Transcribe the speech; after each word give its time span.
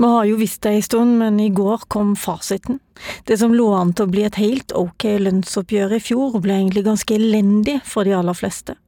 Vi 0.00 0.06
har 0.06 0.24
jo 0.24 0.36
visst 0.40 0.62
det 0.64 0.70
en 0.72 0.82
stund, 0.82 1.18
men 1.20 1.40
i 1.40 1.50
går 1.52 1.82
kom 1.92 2.14
fasiten. 2.16 2.78
Det 3.28 3.36
som 3.36 3.52
lå 3.52 3.66
an 3.76 3.90
til 3.92 4.06
å 4.06 4.12
bli 4.14 4.22
et 4.24 4.38
helt 4.40 4.72
ok 4.72 5.04
lønnsoppgjør 5.20 5.92
i 5.98 6.00
fjor, 6.00 6.38
ble 6.40 6.56
egentlig 6.56 6.86
ganske 6.86 7.18
elendig 7.18 7.82
for 7.84 8.08
de 8.08 8.14
aller 8.16 8.38
fleste. 8.38 8.78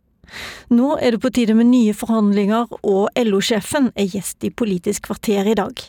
Nå 0.72 0.94
er 0.96 1.12
det 1.12 1.20
på 1.20 1.28
tide 1.36 1.52
med 1.58 1.68
nye 1.68 1.92
forhandlinger, 1.92 2.72
og 2.88 3.12
LO-sjefen 3.28 3.90
er 3.92 4.08
gjest 4.08 4.48
i 4.48 4.54
Politisk 4.56 5.10
kvarter 5.10 5.52
i 5.52 5.56
dag. 5.58 5.84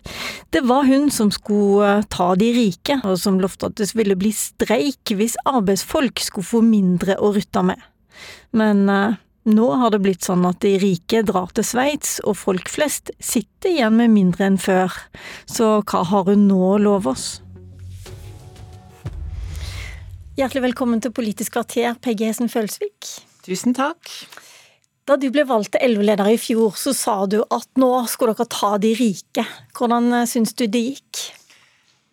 Det 0.52 0.66
var 0.68 0.92
hun 0.92 1.08
som 1.08 1.32
skulle 1.32 2.02
eh, 2.02 2.08
ta 2.12 2.34
de 2.36 2.52
rike, 2.60 3.00
og 3.08 3.16
som 3.24 3.40
lovte 3.40 3.72
at 3.72 3.80
det 3.80 3.94
ville 3.96 4.20
bli 4.20 4.34
streik 4.36 5.16
hvis 5.16 5.40
arbeidsfolk 5.48 6.20
skulle 6.20 6.52
få 6.52 6.66
mindre 6.68 7.16
å 7.24 7.32
rutte 7.32 7.64
med. 7.72 7.80
Men 8.52 8.90
eh, 8.92 9.22
nå 9.44 9.70
har 9.80 9.92
det 9.92 10.00
blitt 10.04 10.24
sånn 10.24 10.46
at 10.48 10.62
de 10.64 10.78
rike 10.80 11.24
drar 11.28 11.52
til 11.56 11.66
Sveits, 11.68 12.18
og 12.24 12.38
folk 12.40 12.70
flest 12.72 13.12
sitter 13.20 13.74
igjen 13.74 13.98
med 14.00 14.14
mindre 14.14 14.48
enn 14.48 14.60
før. 14.62 14.96
Så 15.50 15.82
hva 15.82 16.04
har 16.08 16.30
hun 16.30 16.48
nå 16.48 16.60
å 16.74 16.78
love 16.82 17.12
oss? 17.12 17.28
Hjertelig 20.40 20.64
velkommen 20.72 21.04
til 21.04 21.14
Politisk 21.14 21.54
kvarter, 21.54 21.94
Peggy 22.02 22.26
Hesen 22.26 22.50
Følsvik. 22.50 23.12
Tusen 23.46 23.76
takk. 23.78 24.10
Da 25.04 25.18
du 25.20 25.28
ble 25.36 25.44
valgt 25.44 25.76
til 25.76 25.98
LO-leder 25.98 26.32
i 26.32 26.40
fjor, 26.40 26.78
så 26.80 26.94
sa 26.96 27.16
du 27.28 27.42
at 27.44 27.68
nå 27.78 27.92
skulle 28.08 28.34
dere 28.38 28.48
ta 28.48 28.78
de 28.80 28.94
rike. 28.96 29.44
Hvordan 29.76 30.08
eh, 30.16 30.28
syns 30.32 30.56
du 30.56 30.64
det 30.72 30.84
gikk? 30.88 31.24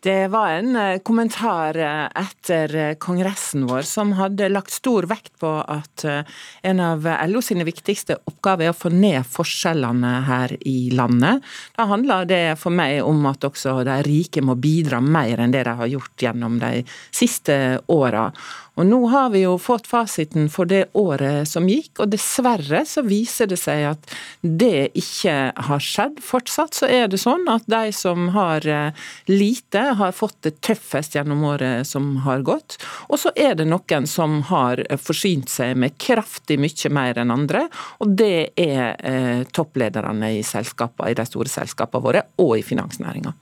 Det 0.02 0.28
var 0.28 0.48
en 0.48 0.76
eh, 0.76 0.98
kommentar 0.98 1.76
eh, 1.76 2.22
etter 2.22 2.74
eh, 2.76 2.94
kongressen 2.94 3.66
vår 3.68 3.82
som 3.82 4.14
hadde 4.16 4.48
lagt 4.48 4.72
stor 4.72 5.04
vekt 5.04 5.34
på 5.40 5.50
at 5.60 6.04
en 6.62 6.80
av 6.80 7.04
LO 7.28 7.42
sine 7.44 7.66
viktigste 7.68 8.16
oppgaver 8.30 8.70
er 8.70 8.72
å 8.72 8.78
få 8.78 8.92
ned 8.94 9.26
forskjellene 9.28 10.12
her 10.24 10.54
i 10.68 10.90
landet. 10.96 11.44
Da 11.76 11.84
handler 11.90 12.24
det 12.28 12.56
for 12.60 12.72
meg 12.72 13.02
om 13.04 13.26
at 13.28 13.44
også 13.44 13.82
de 13.84 13.98
rike 14.06 14.40
må 14.44 14.56
bidra 14.56 15.02
mer 15.04 15.44
enn 15.44 15.52
det 15.52 15.66
de 15.68 15.76
har 15.82 15.92
gjort 15.92 16.24
gjennom 16.24 16.56
de 16.62 16.80
siste 17.12 17.54
åra. 17.92 18.30
Og 18.80 18.86
Nå 18.88 18.98
har 19.12 19.28
vi 19.34 19.42
jo 19.42 19.58
fått 19.60 19.84
fasiten 19.90 20.46
for 20.48 20.64
det 20.64 20.86
året 20.96 21.48
som 21.48 21.66
gikk, 21.68 22.00
og 22.00 22.14
dessverre 22.14 22.80
så 22.88 23.02
viser 23.04 23.50
det 23.50 23.58
seg 23.60 23.82
at 23.90 24.14
det 24.40 24.88
ikke 24.96 25.34
har 25.68 25.84
skjedd. 25.84 26.22
Fortsatt 26.24 26.78
så 26.78 26.88
er 26.88 27.10
det 27.12 27.20
sånn 27.20 27.44
at 27.52 27.68
de 27.68 27.92
som 27.92 28.30
har 28.32 28.64
lite, 29.28 29.84
har 30.00 30.16
fått 30.16 30.38
det 30.48 30.54
tøffest 30.64 31.18
gjennom 31.18 31.44
året 31.50 31.84
som 31.90 32.22
har 32.24 32.40
gått. 32.46 32.78
Og 33.12 33.20
så 33.20 33.34
er 33.36 33.58
det 33.60 33.68
noen 33.68 34.08
som 34.08 34.40
har 34.48 34.80
forsynt 34.96 35.52
seg 35.52 35.76
med 35.76 36.00
kraftig 36.00 36.56
mye 36.56 36.94
mer 36.96 37.20
enn 37.20 37.36
andre, 37.36 37.66
og 38.00 38.16
det 38.16 38.56
er 38.56 38.96
eh, 38.96 39.42
topplederne 39.52 40.38
i 40.38 40.44
selskapene, 40.46 41.12
i 41.12 41.20
de 41.20 41.28
store 41.28 41.52
selskapene 41.52 42.08
våre, 42.08 42.24
og 42.40 42.56
i 42.56 42.64
finansnæringa. 42.64 43.36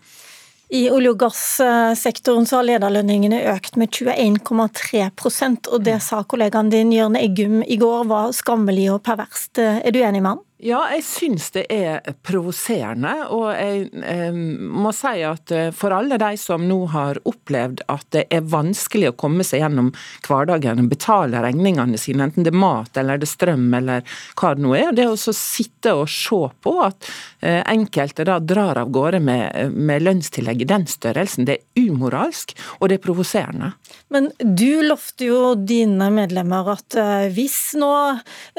I 0.68 0.90
olje- 0.92 1.14
og 1.14 1.22
gassektoren 1.22 2.44
så 2.46 2.58
har 2.58 2.66
lederlønningene 2.68 3.40
økt 3.54 3.78
med 3.80 3.88
21,3% 3.88 5.70
og 5.72 5.86
det 5.86 5.96
sa 6.04 6.20
kollegaen 6.28 6.68
din 6.72 6.92
Jørn 6.92 7.16
Eggum 7.16 7.62
i 7.64 7.78
går 7.80 8.04
var 8.10 8.34
skammelig 8.36 8.90
og 8.92 9.00
perverst. 9.06 9.56
Er 9.58 9.88
du 9.94 10.02
enig 10.02 10.20
med 10.20 10.34
han? 10.34 10.44
Ja, 10.58 10.80
jeg 10.90 11.04
syns 11.06 11.52
det 11.54 11.68
er 11.70 12.00
provoserende. 12.26 13.12
Og 13.30 13.46
jeg 13.54 13.84
eh, 14.02 14.34
må 14.34 14.90
si 14.96 15.20
at 15.22 15.52
eh, 15.54 15.68
for 15.70 15.94
alle 15.94 16.18
de 16.18 16.32
som 16.40 16.64
nå 16.66 16.80
har 16.90 17.20
opplevd 17.30 17.84
at 17.86 18.06
det 18.16 18.24
er 18.34 18.48
vanskelig 18.50 19.12
å 19.12 19.16
komme 19.18 19.46
seg 19.46 19.62
gjennom 19.62 19.92
hverdagen 20.26 20.82
og 20.82 20.88
betale 20.90 21.42
regningene 21.44 22.00
sine, 22.00 22.26
enten 22.26 22.46
det 22.46 22.50
er 22.50 22.58
mat 22.58 22.98
eller 22.98 23.20
det 23.22 23.28
er 23.28 23.34
strøm 23.36 23.68
eller 23.78 24.18
hva 24.34 24.50
det 24.56 24.64
nå 24.64 24.74
er, 24.74 24.90
det 24.98 25.06
å 25.06 25.14
sitte 25.16 25.94
og 25.94 26.10
se 26.10 26.40
på 26.66 26.74
at 26.82 27.06
eh, 27.38 27.62
enkelte 27.62 28.26
da 28.26 28.40
drar 28.42 28.82
av 28.82 28.90
gårde 28.90 29.22
med, 29.22 29.78
med 29.78 30.02
lønnstillegg 30.08 30.66
i 30.66 30.70
den 30.74 30.88
størrelsen, 30.90 31.46
det 31.46 31.60
er 31.60 31.86
umoralsk 31.86 32.56
og 32.80 32.90
det 32.90 32.98
er 32.98 33.06
provoserende. 33.06 33.70
Men 34.10 34.32
du 34.42 34.82
lovte 34.82 35.30
jo 35.30 35.54
dine 35.54 36.10
medlemmer 36.14 36.74
at 36.74 36.98
eh, 36.98 37.30
hvis 37.38 37.76
nå 37.78 37.94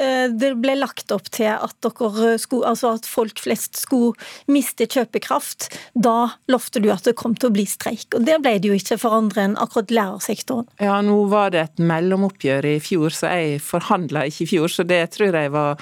eh, 0.00 0.32
det 0.32 0.54
ble 0.64 0.80
lagt 0.80 1.12
opp 1.12 1.28
til 1.28 1.52
at 1.52 1.89
dere 1.98 2.38
skulle, 2.38 2.68
altså 2.70 2.94
at 2.98 3.08
folk 3.08 3.40
flest 3.42 3.78
skulle 3.80 4.14
miste 4.50 4.86
kjøpekraft, 4.90 5.68
da 5.94 6.32
lovte 6.50 6.82
du 6.82 6.90
at 6.92 7.06
det 7.06 7.16
kom 7.18 7.34
til 7.34 7.50
å 7.50 7.54
bli 7.54 7.66
streik. 7.68 8.08
Og 8.16 8.24
det 8.26 8.38
ble 8.42 8.56
det 8.60 8.70
jo 8.70 8.76
ikke 8.76 8.98
for 9.00 9.16
andre 9.16 9.46
enn 9.48 9.56
akkurat 9.60 9.92
lærersektoren. 9.94 10.68
Ja, 10.82 11.00
nå 11.04 11.16
var 11.30 11.52
det 11.54 11.62
et 11.64 11.82
mellomoppgjør 11.82 12.68
i 12.72 12.76
fjor, 12.82 13.14
så 13.14 13.32
jeg 13.34 13.60
forhandla 13.64 14.26
ikke 14.30 14.44
i 14.46 14.50
fjor. 14.54 14.72
Så 14.72 14.86
det 14.88 15.02
tror 15.16 15.36
jeg 15.36 15.52
var 15.54 15.80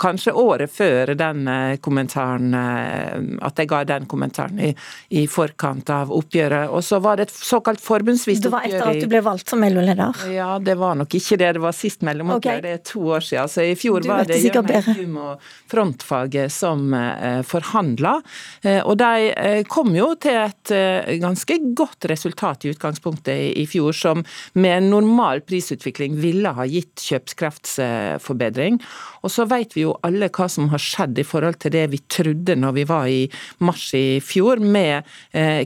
kanskje 0.00 0.34
året 0.38 0.72
før 0.72 1.14
den 1.18 1.48
eh, 1.48 1.76
kommentaren 1.84 2.54
eh, 2.54 3.16
At 3.44 3.58
jeg 3.58 3.68
ga 3.70 3.82
den 3.88 4.06
kommentaren 4.10 4.58
i, 4.62 4.72
i 5.20 5.24
forkant 5.30 5.90
av 5.94 6.12
oppgjøret. 6.14 6.72
Og 6.74 6.84
så 6.84 7.00
var 7.02 7.18
det 7.18 7.28
et 7.28 7.34
såkalt 7.34 7.82
forbundsvist 7.82 8.46
oppgjør 8.48 8.50
Det 8.50 8.56
var 8.56 8.68
etter 8.68 8.90
at 8.92 9.04
du 9.06 9.10
ble 9.10 9.22
valgt 9.24 9.52
som 9.52 9.64
LO-leder? 9.64 10.24
Ja, 10.34 10.50
det 10.62 10.78
var 10.80 10.98
nok 10.98 11.14
ikke 11.18 11.38
det. 11.40 11.54
Det 11.58 11.64
var 11.64 11.76
sist 11.76 12.04
mellomoppgjør. 12.06 12.58
Okay. 12.58 12.64
Det 12.64 12.74
er 12.78 12.84
to 12.92 13.04
år 13.16 13.24
siden. 13.24 13.52
Så 13.52 13.66
i 13.66 13.74
fjor 13.78 14.04
du 14.04 14.10
var 14.10 14.28
det 14.28 14.40
Jørn 14.42 14.72
Eggum 14.78 15.18
og 15.22 15.47
frontfaget 15.68 16.52
som 16.52 16.94
eh, 16.94 17.42
forhandla. 17.46 18.18
Eh, 18.62 18.80
og 18.80 18.96
de 19.00 19.30
eh, 19.32 19.62
kom 19.68 19.92
jo 19.96 20.12
til 20.20 20.38
et 20.38 20.72
ganske 21.20 21.58
godt 21.76 22.08
resultat 22.10 22.64
i 22.64 22.72
utgangspunktet 22.72 23.58
i 23.58 23.64
fjor, 23.68 23.94
som 23.96 24.24
med 24.58 24.88
normal 24.88 25.42
prisutvikling 25.46 26.16
ville 26.20 26.52
ha 26.54 26.66
gitt 26.68 27.00
kjøpskraftsforbedring. 27.04 28.78
Og 29.22 29.32
så 29.32 29.46
vet 29.50 29.74
vi 29.76 29.84
jo 29.86 29.96
alle 30.06 30.30
hva 30.32 30.48
som 30.50 30.68
har 30.72 30.82
skjedd 30.82 31.18
i 31.20 31.26
forhold 31.26 31.60
til 31.62 31.74
det 31.74 31.86
vi 31.92 32.00
trodde 32.10 32.56
når 32.58 32.76
vi 32.76 32.86
var 32.88 33.08
i 33.10 33.22
mars 33.64 33.88
i 33.96 34.20
fjor, 34.24 34.60
med 34.62 35.06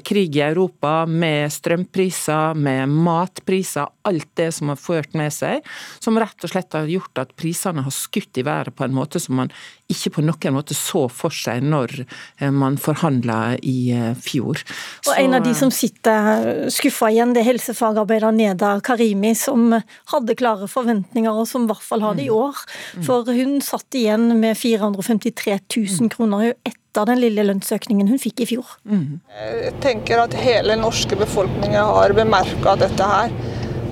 krig 0.07 0.37
i 0.39 0.45
Europa, 0.45 1.05
med 1.07 1.53
strømpriser, 1.53 2.57
med 2.59 2.91
matpriser, 2.93 3.91
alt 4.09 4.29
det 4.39 4.51
som 4.57 4.73
har 4.73 4.81
ført 4.81 5.15
med 5.19 5.33
seg, 5.35 5.67
som 6.03 6.19
rett 6.21 6.45
og 6.45 6.53
slett 6.53 6.75
har 6.77 6.91
gjort 6.91 7.23
at 7.23 7.37
prisene 7.39 7.85
har 7.87 7.95
skutt 7.95 8.41
i 8.41 8.47
været 8.47 8.75
på 8.77 8.87
en 8.87 8.97
måte 8.97 9.21
som 9.23 9.39
man 9.39 9.53
ikke 9.93 10.13
på 10.17 10.25
noen 10.25 10.57
måte 10.57 10.77
så 10.77 11.05
for 11.13 11.35
seg 11.35 11.65
når 11.65 11.95
eh, 12.03 12.51
man 12.53 12.79
forhandla 12.81 13.57
i 13.59 13.77
eh, 13.95 14.13
fjor. 14.19 14.63
Og 15.07 15.13
En 15.19 15.37
av 15.39 15.45
de 15.45 15.55
som 15.57 15.73
sitter 15.75 16.69
skuffa 16.73 17.11
igjen, 17.13 17.35
det 17.35 17.43
er 17.43 17.51
helsefagarbeider 17.53 18.35
Neda 18.35 18.75
Karimi, 18.85 19.35
som 19.39 19.73
hadde 20.13 20.39
klare 20.39 20.69
forventninger, 20.71 21.33
og 21.33 21.49
som 21.51 21.67
i 21.67 21.73
hvert 21.73 21.85
fall 21.87 22.05
har 22.05 22.19
det 22.19 22.27
i 22.27 22.33
mm. 22.33 22.39
år. 22.39 22.63
Mm. 22.97 23.07
For 23.09 23.33
hun 23.33 23.59
satt 23.65 23.99
igjen 23.99 24.31
med 24.41 24.59
453 24.59 25.59
000 25.59 26.09
mm. 26.09 26.13
kroner 26.17 26.53
etter 26.53 27.09
den 27.09 27.23
lille 27.23 27.45
lønnsøkningen 27.49 28.11
hun 28.11 28.21
fikk 28.21 28.45
i 28.45 28.51
fjor. 28.53 28.77
Jeg 28.85 29.75
tenker 29.85 30.25
at 30.27 30.37
hele 30.37 30.77
norske 30.81 31.17
befolkningen 31.17 31.81
har 31.81 32.17
bemerka 32.17 32.77
dette 32.81 33.13
her. 33.15 33.33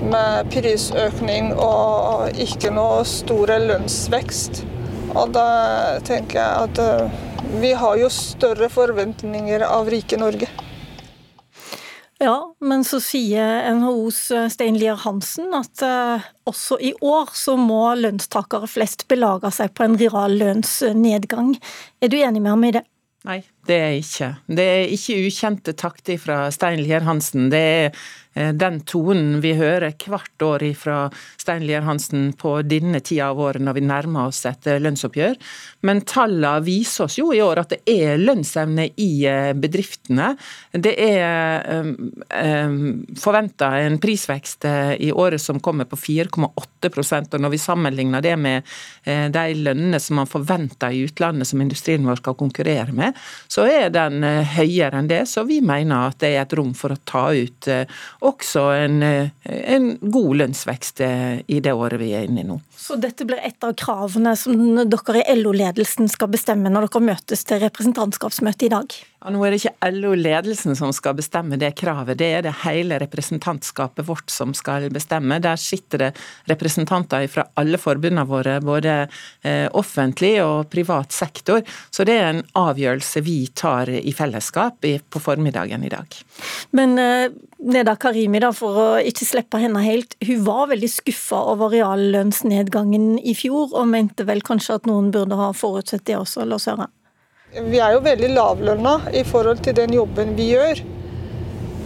Med 0.01 0.49
prisøkning 0.49 1.51
og 1.61 2.39
ikke 2.41 2.71
noe 2.73 3.03
store 3.05 3.59
lønnsvekst. 3.67 4.63
Og 5.13 5.33
da 5.35 5.45
tenker 6.07 6.39
jeg 6.39 6.65
at 6.65 6.81
eh, 6.81 7.21
vi 7.61 7.73
har 7.77 7.99
jo 7.99 8.09
større 8.09 8.69
forventninger 8.71 9.61
av 9.67 9.89
rike 9.91 10.17
Norge. 10.17 10.47
Ja, 12.21 12.35
men 12.61 12.83
så 12.85 12.99
sier 13.01 13.65
NHOs 13.73 14.19
eh, 14.31 14.47
Stein 14.53 14.77
Lier 14.77 14.99
Hansen 15.03 15.55
at 15.57 15.81
uh, 15.81 16.21
også 16.45 16.77
i 16.77 16.91
år 17.01 17.31
så 17.33 17.55
må 17.57 17.95
lønnstakere 17.97 18.69
flest 18.69 19.07
belage 19.09 19.49
seg 19.55 19.73
på 19.73 19.87
en 19.87 19.97
real 19.97 20.37
lønnsnedgang. 20.37 21.55
Er 22.01 22.13
du 22.13 22.19
enig 22.21 22.43
med 22.43 22.53
ham 22.53 22.67
i 22.69 22.73
det? 22.77 22.83
Nei, 23.25 23.39
det 23.69 23.77
er 23.77 23.99
ikke. 23.99 24.31
Det 24.49 24.65
er 24.65 24.95
ikke 24.95 25.19
ukjente 25.27 25.75
takter 25.77 26.17
fra 26.21 26.47
Stein 26.53 26.81
Lier 26.81 27.05
Hansen. 27.05 27.49
Det 27.53 27.59
er 27.61 27.89
eh, 28.33 28.49
den 28.57 28.79
tonen 28.89 29.35
vi 29.43 29.53
hører 29.59 29.93
hvert 29.93 30.45
år 30.45 30.65
fra 30.79 30.95
Stein 31.37 31.67
Lier 31.67 31.85
Hansen 31.85 32.31
på 32.39 32.55
denne 32.65 33.03
tida 33.05 33.29
av 33.29 33.41
året 33.43 33.61
når 33.61 33.77
vi 33.77 33.83
nærmer 33.85 34.31
oss 34.31 34.41
et 34.49 34.65
eh, 34.65 34.79
lønnsoppgjør. 34.81 35.37
Men 35.85 36.01
tallene 36.09 36.65
viser 36.65 37.05
oss 37.05 37.19
jo 37.19 37.29
i 37.35 37.41
år 37.45 37.61
at 37.61 37.75
det 37.75 37.81
er 37.85 38.21
lønnsevne 38.21 38.87
i 38.97 39.11
eh, 39.29 39.51
bedriftene. 39.53 40.31
Det 40.73 40.95
er 40.97 41.69
forventa 43.21 43.67
en 43.81 43.97
prisvekst 44.01 44.65
i 45.03 45.11
året 45.11 45.41
som 45.41 45.59
kommer 45.63 45.85
på 45.89 45.97
4,8% 45.99 47.35
og 47.35 47.43
når 47.43 47.53
vi 47.53 47.59
sammenligner 47.61 48.23
det 48.23 48.33
med 48.39 48.67
de 49.05 49.43
lønnene 49.57 49.99
som 50.01 50.19
man 50.21 50.29
forventer 50.29 50.93
i 50.93 51.03
utlandet 51.07 51.49
som 51.49 51.61
industrien 51.63 52.05
vår 52.07 52.21
skal 52.21 52.37
konkurrere 52.39 52.95
med, 52.95 53.17
så 53.51 53.65
er 53.67 53.89
den 53.91 54.23
eh, 54.23 54.47
høyere 54.55 55.01
enn 55.01 55.09
det. 55.11 55.25
Så 55.27 55.43
vi 55.47 55.59
mener 55.65 56.11
at 56.11 56.21
det 56.23 56.33
er 56.35 56.45
et 56.45 56.55
rom 56.55 56.71
for 56.77 56.95
å 56.95 56.99
ta 57.07 57.25
ut 57.35 57.67
eh, 57.71 57.83
også 58.27 58.65
en, 58.77 59.01
eh, 59.03 59.33
en 59.43 59.91
god 60.01 60.31
lønnsvekst 60.43 61.03
i 61.03 61.59
det 61.63 61.73
året 61.75 61.99
vi 61.99 62.13
er 62.15 62.29
inne 62.29 62.45
i 62.45 62.47
nå. 62.47 62.59
Så 62.77 62.95
dette 63.01 63.27
blir 63.27 63.41
et 63.43 63.59
av 63.67 63.75
kravene 63.77 64.35
som 64.39 64.55
dere 64.79 65.23
i 65.25 65.35
LO-ledelsen 65.41 66.09
skal 66.11 66.31
bestemme 66.31 66.71
når 66.71 66.87
dere 66.87 67.07
møtes 67.11 67.43
til 67.47 67.61
representantskapsmøte 67.65 68.69
i 68.69 68.73
dag? 68.73 68.95
Ja, 69.21 69.29
nå 69.29 69.43
er 69.45 69.53
det 69.53 69.59
ikke 69.59 69.89
LO-ledelsen 69.93 70.73
som 70.73 70.89
skal 70.97 71.13
bestemme 71.13 71.57
det 71.61 71.75
kravet, 71.77 72.17
det 72.17 72.29
er 72.39 72.41
det 72.41 72.55
hele 72.63 72.97
representantskapet 73.03 74.07
vårt 74.07 74.31
som 74.33 74.55
skal 74.57 74.87
bestemme. 74.89 75.37
Der 75.37 75.59
sitter 75.61 76.01
det 76.01 76.07
representanter 76.49 77.27
fra 77.29 77.43
alle 77.61 77.77
forbundene 77.77 78.23
våre, 78.25 78.55
både 78.65 78.95
eh, 79.45 79.67
offentlig 79.77 80.31
og 80.41 80.71
privat 80.73 81.13
sektor. 81.13 81.61
Så 81.93 82.05
det 82.09 82.15
er 82.17 82.31
en 82.31 82.41
avgjørelse 82.57 83.21
vi 83.27 83.43
tar 83.53 83.91
i 83.93 84.13
fellesskap 84.17 84.81
på 84.81 85.21
formiddagen 85.21 85.85
i 85.85 85.91
dag. 85.93 86.17
Men 86.73 86.97
eh, 86.97 87.27
Neda 87.61 87.93
Karimi, 88.01 88.41
da, 88.41 88.49
for 88.57 88.79
å 88.81 88.87
ikke 89.05 89.27
slippe 89.27 89.61
henne 89.61 89.83
helt, 89.85 90.15
hun 90.25 90.41
var 90.47 90.71
veldig 90.71 90.89
skuffa 90.89 91.43
over 91.51 91.69
reallønnsnedgangen 91.75 93.19
i 93.21 93.37
fjor, 93.37 93.69
og 93.69 93.85
mente 93.93 94.25
vel 94.25 94.41
kanskje 94.41 94.79
at 94.81 94.89
noen 94.89 95.13
burde 95.13 95.37
ha 95.37 95.51
forutsett 95.53 96.07
det 96.09 96.17
også, 96.17 96.47
la 96.49 96.57
oss 96.57 96.65
høre. 96.71 96.89
Vi 97.51 97.81
er 97.83 97.97
jo 97.97 98.03
veldig 98.05 98.29
lavlønna 98.31 98.93
i 99.11 99.25
forhold 99.27 99.59
til 99.65 99.75
den 99.75 99.91
jobben 99.91 100.37
vi 100.37 100.53
gjør. 100.53 100.79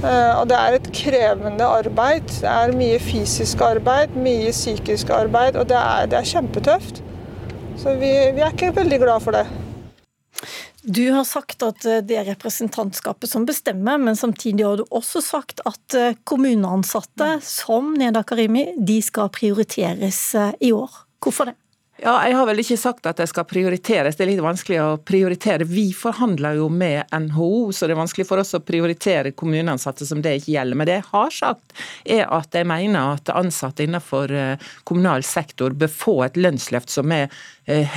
Eh, 0.06 0.34
og 0.38 0.46
det 0.52 0.58
er 0.60 0.78
et 0.78 0.90
krevende 0.94 1.66
arbeid. 1.66 2.28
Det 2.30 2.52
er 2.52 2.76
mye 2.78 3.00
fysisk 3.02 3.64
arbeid, 3.66 4.14
mye 4.14 4.52
psykisk 4.54 5.10
arbeid, 5.16 5.58
og 5.58 5.66
det 5.72 5.80
er, 5.80 6.10
det 6.12 6.20
er 6.20 6.30
kjempetøft. 6.30 7.02
Så 7.82 7.96
vi, 7.98 8.12
vi, 8.36 8.44
er 8.46 8.54
ikke 8.54 8.76
veldig 8.76 9.02
glad 9.02 9.26
for 9.26 9.40
det. 9.40 9.46
Du 10.86 11.02
har 11.16 11.26
sagt 11.26 11.66
at 11.66 11.90
eh, 11.90 12.04
det 12.06 12.22
er 12.22 12.30
representantskapet 12.30 13.34
som 13.34 13.50
bestemmer, 13.50 13.98
men 13.98 14.14
samtidig 14.20 14.68
har 14.68 14.78
du 14.78 14.86
også 14.94 15.24
sagt 15.26 15.66
at 15.66 15.98
eh, 15.98 16.14
kommuneansatte, 16.30 17.40
som 17.42 17.96
Neda 17.98 18.22
Karimi, 18.22 18.68
de 18.78 19.02
skal 19.02 19.34
prioriteres 19.34 20.28
i 20.62 20.76
år. 20.78 21.06
Hvorfor 21.26 21.50
det? 21.50 21.58
Ja, 22.04 22.28
Jeg 22.28 22.36
har 22.36 22.48
vel 22.50 22.60
ikke 22.60 22.76
sagt 22.76 23.06
at 23.08 23.22
det 23.22 23.30
skal 23.32 23.46
prioriteres, 23.48 24.18
det 24.18 24.26
er 24.26 24.30
litt 24.34 24.42
vanskelig 24.44 24.80
å 24.84 24.98
prioritere. 25.00 25.64
Vi 25.64 25.86
forhandler 25.96 26.58
jo 26.60 26.68
med 26.68 27.08
NHO, 27.16 27.72
så 27.72 27.88
det 27.88 27.96
er 27.96 28.02
vanskelig 28.02 28.26
for 28.28 28.42
oss 28.42 28.52
å 28.58 28.60
prioritere 28.60 29.32
kommuneansatte 29.32 30.04
som 30.08 30.20
det 30.26 30.34
ikke 30.42 30.58
gjelder. 30.58 30.76
Men 30.76 30.90
det 30.90 30.98
jeg 30.98 31.08
har 31.14 31.32
sagt, 31.32 31.78
er 32.04 32.28
at 32.36 32.58
jeg 32.60 32.68
mener 32.68 33.16
at 33.16 33.32
ansatte 33.32 33.88
innenfor 33.88 34.34
eh, 34.36 34.68
kommunal 34.84 35.24
sektor 35.24 35.72
bør 35.72 35.94
få 35.94 36.18
et 36.28 36.36
lønnsløft 36.36 36.92
som 36.92 37.16
er 37.16 37.32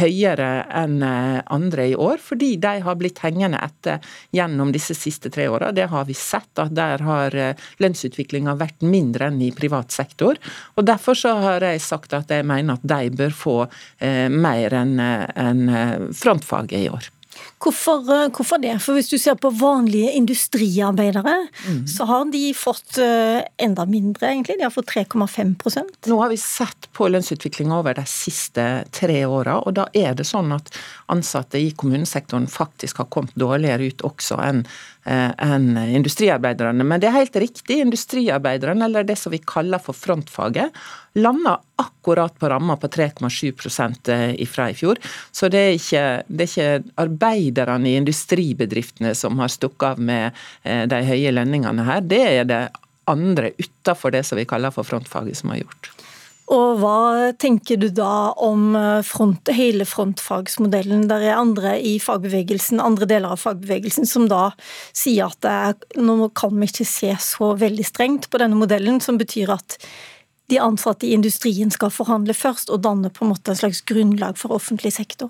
høyere 0.01 0.51
enn 0.83 1.03
eh, 1.03 1.41
andre 1.47 1.89
i 1.93 1.97
år, 1.97 2.19
fordi 2.23 2.55
de 2.63 2.75
har 2.85 2.99
blitt 3.01 3.23
hengende 3.25 3.61
etter 3.63 4.05
gjennom 4.35 4.73
disse 4.75 4.97
siste 4.97 5.31
tre 5.35 5.49
åra. 5.49 5.73
Det 5.73 5.89
har 5.93 6.09
vi 6.09 6.17
sett, 6.17 6.51
at 6.59 6.75
der 6.77 7.05
har 7.07 7.35
lønnsutviklinga 7.83 8.57
vært 8.59 8.83
mindre 8.87 9.29
enn 9.29 9.43
i 9.45 9.53
privat 9.55 9.95
sektor. 9.95 10.39
Og 10.77 10.87
Derfor 10.89 11.19
så 11.19 11.35
har 11.43 11.65
jeg 11.65 11.85
sagt 11.85 12.15
at 12.17 12.31
jeg 12.33 12.47
mener 12.49 12.79
at 12.79 12.87
de 12.89 13.11
bør 13.13 13.35
få 13.35 13.59
Eh, 13.99 14.29
mer 14.29 14.75
enn 14.75 14.99
eh, 15.01 15.95
frontfaget 16.15 16.79
i 16.79 16.89
år. 16.93 17.09
Hvorfor, 17.59 18.05
eh, 18.15 18.29
hvorfor, 18.35 18.61
det? 18.63 18.77
For 18.83 18.95
Hvis 18.99 19.11
du 19.11 19.19
ser 19.19 19.35
på 19.41 19.51
vanlige 19.51 20.13
industriarbeidere, 20.19 21.49
mm. 21.67 21.87
så 21.91 22.07
har 22.09 22.25
de 22.33 22.43
fått 22.55 22.99
enda 22.99 23.87
mindre, 23.87 24.31
egentlig. 24.31 24.59
De 24.59 24.67
har 24.67 24.75
fått 24.75 24.91
3,5% 24.93 26.09
Nå 26.09 26.21
har 26.21 26.31
vi 26.33 26.37
sett 26.41 26.89
på 26.93 27.09
lønnsutviklinga 27.11 27.79
over 27.79 27.99
de 27.99 28.05
siste 28.09 28.67
tre 28.95 29.25
åra, 29.27 29.59
og 29.63 29.75
da 29.79 29.89
er 29.97 30.15
det 30.19 30.27
sånn 30.29 30.53
at 30.55 30.71
ansatte 31.13 31.61
i 31.61 31.73
kommunesektoren 31.77 32.49
faktisk 32.51 33.03
har 33.03 33.11
kommet 33.13 33.35
dårligere 33.39 33.91
ut 33.91 34.07
også 34.07 34.41
enn 34.45 34.65
enn 35.09 35.73
industriarbeiderne. 35.79 36.85
Men 36.85 37.01
det 37.01 37.09
er 37.09 37.17
helt 37.17 37.37
riktig, 37.41 37.81
industriarbeiderne, 37.81 38.85
eller 38.85 39.07
det 39.09 39.17
som 39.19 39.33
vi 39.33 39.41
kaller 39.41 39.81
for 39.83 39.97
frontfaget, 39.97 40.75
landa 41.19 41.57
akkurat 41.81 42.35
på 42.39 42.51
ramma 42.51 42.77
på 42.77 42.91
3,7 42.93 43.49
ifra 44.39 44.59
fra 44.59 44.71
i 44.71 44.75
fjor. 44.75 44.99
Så 45.33 45.49
det 45.49 45.59
er, 45.59 45.77
ikke, 45.79 46.05
det 46.29 46.45
er 46.45 46.53
ikke 46.53 46.93
arbeiderne 47.05 47.89
i 47.89 47.97
industribedriftene 48.01 49.15
som 49.15 49.39
har 49.39 49.53
stukket 49.53 49.89
av 49.93 50.03
med 50.03 50.31
eh, 50.63 50.85
de 50.91 51.03
høye 51.07 51.33
lønningene 51.33 51.87
her. 51.89 52.05
Det 52.05 52.23
er 52.27 52.45
det 52.49 52.63
andre 53.09 53.53
utafor 53.59 54.13
det 54.13 54.25
som 54.27 54.39
vi 54.39 54.47
kaller 54.49 54.75
for 54.75 54.87
frontfaget 54.87 55.41
som 55.41 55.55
har 55.55 55.63
gjort. 55.63 55.93
Og 56.49 56.79
hva 56.81 57.33
tenker 57.37 57.77
du 57.77 57.91
da 57.93 58.33
om 58.41 58.73
eh, 58.79 59.03
front, 59.05 59.51
hele 59.53 59.85
frontfagsmodellen? 59.89 61.05
Der 61.11 61.27
er 61.29 61.41
andre 61.41 61.75
i 61.77 61.99
fagbevegelsen, 62.01 62.81
andre 62.81 63.09
deler 63.11 63.35
av 63.35 63.43
fagbevegelsen 63.43 64.09
som 64.09 64.29
da 64.31 64.51
sier 64.97 65.29
at 65.29 65.85
nå 65.99 66.31
kan 66.39 66.57
vi 66.57 66.71
ikke 66.71 66.89
se 66.89 67.13
så 67.21 67.53
veldig 67.61 67.85
strengt 67.85 68.31
på 68.33 68.41
denne 68.41 68.57
modellen, 68.57 69.03
som 69.05 69.21
betyr 69.21 69.53
at 69.59 69.77
de 70.49 70.57
ansatte 70.65 71.05
i 71.05 71.13
industrien 71.13 71.69
skal 71.73 71.93
forhandle 71.93 72.33
først, 72.33 72.73
og 72.73 72.81
danne 72.87 73.13
på 73.13 73.27
en 73.27 73.35
måte 73.35 73.53
en 73.53 73.61
slags 73.61 73.83
grunnlag 73.85 74.41
for 74.41 74.57
offentlig 74.57 74.95
sektor? 74.97 75.29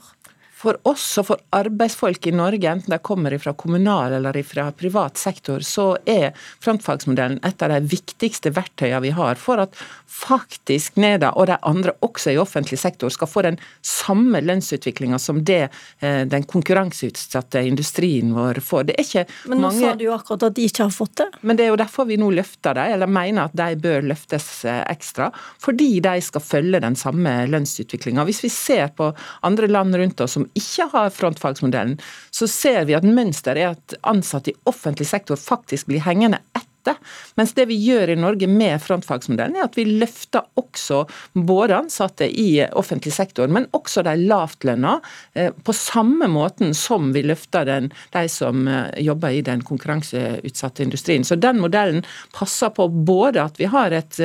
For 0.58 0.74
oss 0.90 1.06
og 1.20 1.28
for 1.28 1.42
arbeidsfolk 1.54 2.26
i 2.26 2.32
Norge, 2.34 2.66
enten 2.66 2.90
de 2.90 2.98
kommer 2.98 3.36
fra 3.38 3.52
kommunal 3.54 4.16
eller 4.16 4.34
fra 4.42 4.66
privat 4.74 5.18
sektor, 5.20 5.62
så 5.62 5.92
er 6.08 6.32
frontfagsmodellen 6.64 7.38
et 7.46 7.62
av 7.62 7.70
de 7.70 7.78
viktigste 7.92 8.50
verktøyene 8.56 9.04
vi 9.04 9.12
har 9.14 9.38
for 9.38 9.62
at 9.62 9.78
faktisk 10.18 10.96
NEDA 10.98 11.30
og 11.38 11.46
de 11.50 11.58
andre, 11.62 11.94
også 12.02 12.32
i 12.34 12.40
offentlig 12.42 12.80
sektor, 12.80 13.12
skal 13.14 13.30
få 13.30 13.44
den 13.46 13.58
samme 13.86 14.40
lønnsutviklinga 14.42 15.20
som 15.22 15.44
det 15.46 15.68
eh, 16.00 16.24
den 16.26 16.46
konkurranseutsatte 16.50 17.62
industrien 17.68 18.34
vår 18.34 18.58
får. 18.64 18.88
Det 18.88 18.98
er 18.98 19.06
ikke 19.06 19.24
men 19.52 19.60
nå 19.62 19.68
mange... 19.68 19.84
sa 19.84 19.94
du 19.94 20.04
jo 20.08 20.16
akkurat 20.16 20.48
at 20.50 20.58
de 20.58 20.66
ikke 20.66 20.88
har 20.88 20.94
fått 20.96 21.14
det. 21.22 21.28
Men 21.46 21.60
det 21.60 21.68
er 21.68 21.72
jo 21.72 21.78
derfor 21.78 22.08
vi 22.10 22.18
nå 22.18 22.32
løfter 22.34 22.74
dem, 22.80 22.96
eller 22.96 23.14
mener 23.20 23.46
at 23.46 23.56
de 23.62 23.78
bør 23.86 24.10
løftes 24.10 24.50
eh, 24.66 24.82
ekstra. 24.90 25.30
Fordi 25.62 25.90
de 26.02 26.16
skal 26.24 26.46
følge 26.48 26.82
den 26.82 26.98
samme 26.98 27.38
lønnsutviklinga. 27.54 28.26
Hvis 28.26 28.42
vi 28.42 28.52
ser 28.52 28.90
på 28.98 29.12
andre 29.46 29.70
land 29.70 29.94
rundt 30.02 30.26
oss 30.26 30.34
som 30.34 30.47
ikke 30.56 30.88
har 30.92 31.12
frontfagsmodellen, 31.14 31.98
så 32.30 32.48
ser 32.50 32.84
vi 32.88 32.96
at 32.98 33.06
mønsteret 33.06 33.62
er 33.62 33.74
at 33.76 33.98
ansatte 34.08 34.52
i 34.52 34.58
offentlig 34.68 35.08
sektor 35.10 35.40
faktisk 35.40 35.90
blir 35.90 36.04
hengende 36.06 36.40
dette. 36.88 37.14
Mens 37.38 37.54
det 37.56 37.68
vi 37.70 37.78
gjør 37.80 38.12
i 38.12 38.18
Norge 38.18 38.48
med 38.50 38.80
frontfagsmodellen, 38.82 39.58
er 39.58 39.68
at 39.68 39.78
vi 39.78 39.86
løfter 39.88 40.46
også 40.58 41.04
både 41.34 41.76
ansatte 41.78 42.28
i 42.28 42.62
offentlig 42.66 43.12
sektor, 43.14 43.48
men 43.52 43.68
også 43.76 44.04
de 44.06 44.16
lavtlønna, 44.24 44.98
eh, 45.34 45.52
på 45.52 45.74
samme 45.76 46.28
måten 46.32 46.74
som 46.76 47.12
vi 47.14 47.24
løfter 47.26 47.68
den, 47.68 47.90
de 48.14 48.24
som 48.32 48.66
eh, 48.68 48.90
jobber 49.04 49.36
i 49.36 49.44
den 49.46 49.62
konkurranseutsatte 49.66 50.84
industrien. 50.86 51.24
Så 51.24 51.38
den 51.38 51.60
modellen 51.62 52.04
passer 52.36 52.72
på 52.74 52.88
både 52.88 53.44
at 53.44 53.58
vi 53.60 53.68
har 53.70 53.94
et 53.94 54.18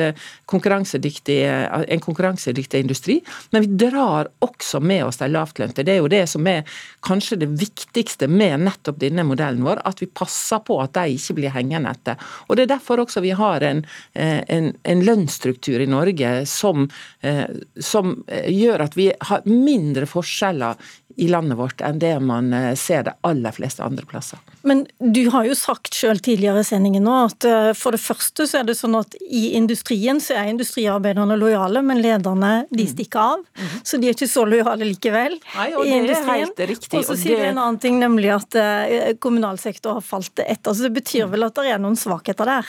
konkurransedyktig, 0.50 1.36
en 1.44 2.02
konkurransedyktig 2.02 2.80
industri, 2.84 3.18
men 3.52 3.64
vi 3.64 3.78
drar 3.86 4.28
også 4.44 4.80
med 4.80 5.04
oss 5.06 5.20
de 5.20 5.28
lavtlønte. 5.30 5.84
Det 5.86 5.94
er 5.94 6.02
jo 6.02 6.10
det 6.10 6.24
som 6.30 6.46
er 6.50 6.64
kanskje 7.04 7.38
det 7.42 7.50
viktigste 7.60 8.28
med 8.30 8.64
nettopp 8.64 9.00
denne 9.02 9.24
modellen 9.26 9.64
vår, 9.64 9.82
at 9.88 10.02
vi 10.02 10.08
passer 10.10 10.62
på 10.64 10.78
at 10.82 10.94
de 10.96 11.16
ikke 11.16 11.38
blir 11.38 11.54
hengende 11.54 11.92
etter. 11.94 12.20
Og 12.48 12.53
Det 12.54 12.66
er 12.66 12.74
derfor 12.74 13.02
også 13.02 13.22
vi 13.24 13.34
har 13.36 13.64
en, 13.66 13.84
eh, 14.14 14.42
en, 14.48 14.72
en 14.82 15.04
lønnsstruktur 15.04 15.80
i 15.80 15.88
Norge 15.90 16.34
som, 16.46 16.88
eh, 17.20 17.46
som, 17.80 18.16
eh, 18.28 18.50
gjør 18.52 18.86
at 18.88 18.96
vi 18.98 19.10
har 19.20 19.46
mindre 19.48 20.06
forskjeller 20.06 20.76
i 21.16 21.28
landet 21.30 21.58
vårt 21.58 21.82
enn 21.84 22.00
det 22.02 22.16
man 22.20 22.50
ser 22.76 23.04
de 23.06 23.14
aller 23.22 23.54
fleste 23.54 23.84
andre 23.84 24.06
plasser. 24.10 24.40
Men 24.64 24.84
du 24.98 25.22
har 25.32 25.44
jo 25.48 25.54
sagt 25.58 25.94
selv 25.94 26.22
tidligere 26.24 26.62
i 26.64 26.66
sendingen 26.66 27.04
nå 27.04 27.14
at 27.26 27.46
for 27.76 27.94
det 27.94 28.00
første 28.00 28.46
så 28.48 28.62
er 28.62 28.68
det 28.68 28.76
sånn 28.78 28.96
at 28.98 29.16
i 29.20 29.50
industrien 29.58 30.20
så 30.22 30.38
er 30.40 30.48
industriarbeiderne 30.52 31.36
lojale, 31.36 31.82
men 31.84 32.00
lederne 32.00 32.52
de 32.70 32.86
mm. 32.86 32.92
stikker 32.94 33.20
av. 33.20 33.44
Mm 33.44 33.66
-hmm. 33.66 33.82
Så 33.84 34.00
de 34.00 34.08
er 34.08 34.16
ikke 34.16 34.28
så 34.28 34.44
lojale 34.48 34.84
likevel 34.84 35.36
Nei, 35.56 35.68
og 35.74 35.86
i 35.86 35.90
det 35.90 35.98
industrien. 35.98 36.50
Riktig. 36.56 36.98
Og 36.98 37.04
så 37.04 37.16
sier 37.16 37.36
du 37.36 37.44
en 37.44 37.58
annen 37.58 37.78
ting, 37.78 38.00
nemlig 38.00 38.30
at 38.32 39.20
kommunal 39.20 39.58
sektor 39.58 40.00
har 40.00 40.00
falt 40.00 40.38
etter. 40.38 40.72
Så 40.72 40.82
det 40.82 40.94
betyr 40.96 41.26
vel 41.26 41.44
at 41.44 41.54
det 41.54 41.68
er 41.68 41.78
noen 41.78 41.96
svakheter 41.96 42.44
der? 42.44 42.64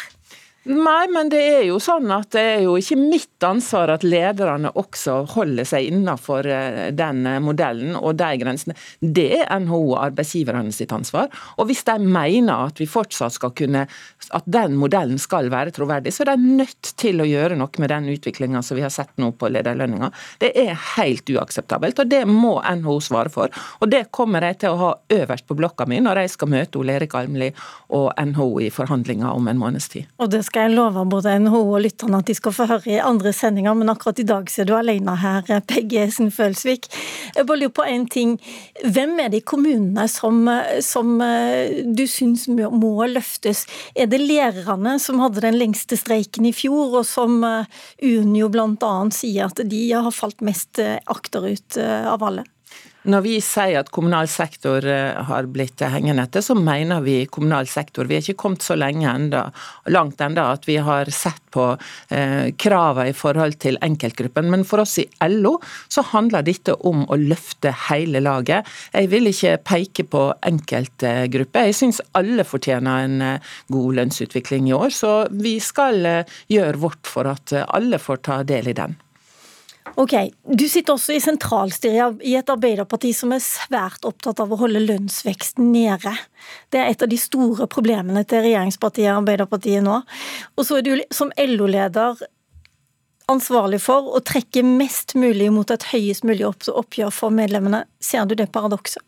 Nei, 0.65 1.05
men 1.13 1.27
det 1.29 1.39
er 1.45 1.63
jo 1.67 1.75
sånn 1.77 2.10
at 2.10 2.31
det 2.34 2.41
er 2.41 2.63
jo 2.65 2.72
ikke 2.79 2.95
mitt 2.98 3.45
ansvar 3.45 3.91
at 3.93 4.01
lederne 4.01 4.72
også 4.74 5.19
holder 5.36 5.67
seg 5.69 5.91
innenfor 5.91 6.48
eh, 6.50 6.79
den 6.89 7.19
eh, 7.29 7.38
modellen 7.43 7.93
og 8.00 8.15
de 8.17 8.31
grensene. 8.41 8.74
Det 8.98 9.27
er 9.43 9.51
NHO 9.62 9.81
og 9.91 10.00
arbeidsgiverne 10.07 10.74
sitt 10.74 10.95
ansvar. 10.95 11.29
Og 11.62 11.69
hvis 11.69 11.84
de 11.86 12.00
mener 12.01 12.72
at 12.72 12.81
vi 12.81 12.88
fortsatt 12.89 13.36
skal 13.36 13.53
kunne 13.53 13.84
at 13.86 14.48
den 14.50 14.74
modellen 14.81 15.22
skal 15.22 15.51
være 15.53 15.75
troverdig, 15.75 16.15
så 16.15 16.25
er 16.25 16.31
de 16.34 16.55
nødt 16.57 16.95
til 16.98 17.22
å 17.22 17.29
gjøre 17.29 17.60
noe 17.60 17.84
med 17.84 17.93
den 17.93 18.10
utviklinga 18.15 18.63
som 18.65 18.79
vi 18.79 18.88
har 18.88 18.93
sett 18.93 19.13
nå 19.22 19.36
på 19.38 19.51
lederlønninga. 19.53 20.10
Det 20.41 20.50
er 20.65 20.74
helt 20.95 21.29
uakseptabelt, 21.29 22.01
og 22.01 22.10
det 22.10 22.24
må 22.25 22.55
NHO 22.63 22.98
svare 23.05 23.29
for. 23.29 23.53
Og 23.86 23.93
det 23.93 24.07
kommer 24.10 24.50
jeg 24.50 24.63
til 24.63 24.74
å 24.74 24.81
ha 24.81 24.91
øverst 25.13 25.45
på 25.45 25.60
blokka 25.62 25.86
mi 25.86 26.01
når 26.01 26.24
jeg 26.24 26.34
skal 26.39 26.53
møte 26.57 26.81
Ole 26.81 26.98
Erik 26.98 27.13
Almli 27.22 27.51
og 27.93 28.10
NHO 28.17 28.50
i 28.65 28.74
forhandlinger 28.74 29.29
om 29.29 29.53
en 29.53 29.62
måneds 29.62 29.91
tid. 29.93 30.10
Og 30.17 30.34
det 30.34 30.41
skal 30.48 30.54
skal 30.55 30.69
jeg 30.69 30.77
love 30.77 31.01
både 31.12 31.33
NHO 31.43 31.59
og 31.65 31.81
lytterne 31.83 32.21
at 32.21 32.29
de 32.29 32.33
skal 32.38 32.53
få 32.55 32.65
høre 32.69 32.93
i 32.93 33.01
andre 33.03 33.33
sendinger, 33.35 33.74
men 33.75 33.91
akkurat 33.91 34.21
i 34.21 34.27
dag 34.29 34.47
så 34.47 34.62
er 34.63 34.69
du 34.69 34.71
alene 34.77 35.17
her, 35.19 35.50
Peggy 35.67 35.97
Esen 36.00 36.31
Følsvik. 36.31 36.88
Jeg 37.35 37.43
bare 37.50 37.59
lurer 37.59 37.74
på 37.75 37.83
en 37.91 38.05
ting. 38.07 38.38
Hvem 38.79 39.19
er 39.19 39.33
det 39.33 39.41
i 39.41 39.45
kommunene 39.51 40.07
som, 40.07 40.47
som 40.79 41.12
eh, 41.25 41.83
du 41.83 42.05
syns 42.07 42.47
må 42.47 42.93
løftes? 43.12 43.65
Er 44.00 44.07
det 44.07 44.24
lærerne 44.24 44.95
som 45.03 45.19
hadde 45.25 45.43
den 45.43 45.59
lengste 45.59 46.00
streiken 46.00 46.47
i 46.47 46.55
fjor, 46.55 47.01
og 47.01 47.09
som 47.09 47.43
eh, 47.43 47.67
Unio 48.07 48.47
bl.a. 48.47 48.95
sier 49.12 49.51
at 49.51 49.59
de 49.59 49.85
har 49.91 50.12
falt 50.15 50.39
mest 50.39 50.79
eh, 50.79 51.01
akterut 51.03 51.75
av 51.83 52.24
alle? 52.24 52.47
Når 53.05 53.21
vi 53.21 53.35
sier 53.43 53.79
at 53.79 53.91
kommunal 53.93 54.27
sektor 54.31 54.85
eh, 54.89 55.13
har 55.27 55.50
blitt 55.53 55.81
hengende 55.85 56.25
etter, 56.25 56.41
så 56.41 56.55
mener 56.57 57.03
vi 57.05 57.19
kommunal 57.29 57.69
sektor. 57.69 58.07
Vi 58.09 58.17
er 58.17 58.24
ikke 58.24 58.41
kommet 58.45 58.65
så 58.65 58.77
lenge 58.77 59.05
enda, 59.12 59.43
langt 59.93 60.21
enda 60.25 60.47
at 60.55 60.65
vi 60.65 60.79
har 60.81 61.12
sett 61.13 61.43
på 61.55 61.67
eh, 62.09 62.51
kravene 62.57 63.12
i 63.12 63.15
forhold 63.15 63.59
til 63.63 63.77
enkeltgruppen. 63.85 64.50
Men 64.51 64.65
for 64.67 64.83
oss 64.83 64.97
i 65.01 65.05
LO 65.29 65.55
så 65.91 66.03
handler 66.12 66.45
dette 66.45 66.75
om 66.88 67.05
å 67.05 67.19
løfte 67.21 67.74
hele 67.89 68.24
laget. 68.25 68.67
Jeg 68.95 69.12
vil 69.13 69.29
ikke 69.31 69.55
peke 69.69 70.07
på 70.09 70.25
enkeltgrupper. 70.50 71.69
Jeg 71.69 71.79
syns 71.79 72.01
alle 72.17 72.47
fortjener 72.47 73.05
en 73.05 73.17
eh, 73.29 73.55
god 73.74 74.01
lønnsutvikling 74.01 74.71
i 74.71 74.77
år, 74.77 74.91
så 74.95 75.15
vi 75.31 75.57
skal 75.63 76.01
eh, 76.09 76.38
gjøre 76.51 76.81
vårt 76.81 77.05
for 77.09 77.29
at 77.29 77.53
alle 77.65 78.01
får 78.01 78.24
ta 78.25 78.43
del 78.47 78.74
i 78.74 78.77
den. 78.77 78.97
Ok, 79.93 80.13
Du 80.43 80.65
sitter 80.67 80.95
også 80.95 81.13
i 81.13 81.21
sentralstyret 81.21 82.23
i 82.25 82.33
et 82.35 82.49
Arbeiderparti 82.49 83.11
som 83.13 83.31
er 83.35 83.43
svært 83.43 84.05
opptatt 84.07 84.41
av 84.41 84.51
å 84.51 84.57
holde 84.59 84.81
lønnsveksten 84.81 85.69
nede. 85.71 86.11
Det 86.73 86.81
er 86.81 86.89
et 86.89 87.05
av 87.05 87.11
de 87.11 87.19
store 87.21 87.67
problemene 87.71 88.25
til 88.25 88.43
regjeringspartiet 88.47 89.13
Arbeiderpartiet 89.13 89.85
nå. 89.85 90.01
Og 90.57 90.67
så 90.67 90.79
er 90.79 90.87
du 90.87 90.93
som 91.13 91.31
LO-leder 91.37 92.25
ansvarlig 93.31 93.79
for 93.85 94.11
å 94.17 94.21
trekke 94.25 94.65
mest 94.65 95.15
mulig 95.17 95.51
mot 95.53 95.71
et 95.71 95.89
høyest 95.93 96.25
mulig 96.27 96.45
oppgjør 96.49 97.13
for 97.13 97.33
medlemmene. 97.33 97.85
Ser 98.01 98.25
du 98.25 98.35
det 98.37 98.51
paradokset? 98.53 99.03